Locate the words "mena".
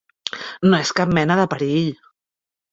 1.19-1.39